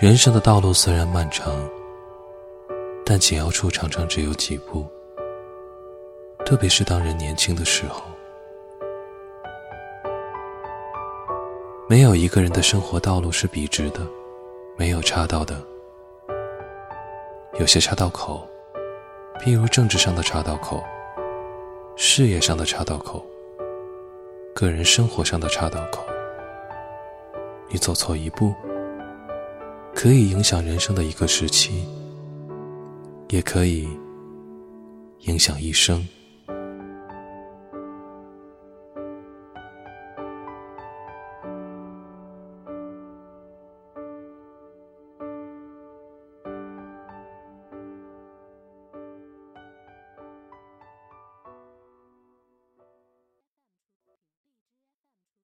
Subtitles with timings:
[0.00, 1.54] 人生的道路虽然漫长，
[3.06, 4.84] 但紧要处常常只有几步。
[6.44, 8.02] 特别是当人年轻的时候，
[11.88, 14.00] 没有一个人的生活道路是笔直的，
[14.76, 15.56] 没有岔道的。
[17.60, 18.46] 有些岔道口，
[19.38, 20.82] 譬如政治上的岔道口、
[21.94, 23.24] 事业上的岔道口、
[24.52, 26.04] 个人生活上的岔道口，
[27.68, 28.52] 你走错一步，
[29.94, 31.84] 可以影响人生的一个时期，
[33.30, 33.88] 也可以
[35.20, 36.06] 影响一生。